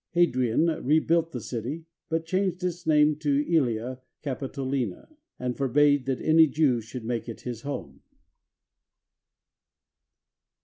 [0.15, 6.19] Hadrian re built the city, but changed its name to ^Elia Capitolina, and forbade that
[6.21, 8.01] any Jew should make it his home.